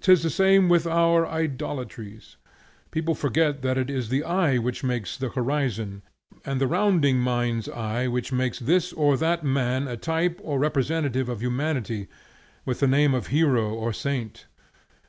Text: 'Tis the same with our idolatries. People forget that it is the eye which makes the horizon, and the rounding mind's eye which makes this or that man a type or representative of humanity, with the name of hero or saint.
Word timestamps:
'Tis 0.00 0.24
the 0.24 0.30
same 0.30 0.68
with 0.68 0.84
our 0.84 1.24
idolatries. 1.28 2.36
People 2.90 3.14
forget 3.14 3.62
that 3.62 3.78
it 3.78 3.88
is 3.88 4.08
the 4.08 4.24
eye 4.24 4.58
which 4.58 4.82
makes 4.82 5.16
the 5.16 5.28
horizon, 5.28 6.02
and 6.44 6.60
the 6.60 6.66
rounding 6.66 7.20
mind's 7.20 7.68
eye 7.68 8.08
which 8.08 8.32
makes 8.32 8.58
this 8.58 8.92
or 8.92 9.16
that 9.16 9.44
man 9.44 9.86
a 9.86 9.96
type 9.96 10.40
or 10.42 10.58
representative 10.58 11.28
of 11.28 11.40
humanity, 11.40 12.08
with 12.64 12.80
the 12.80 12.88
name 12.88 13.14
of 13.14 13.28
hero 13.28 13.72
or 13.72 13.92
saint. 13.92 14.46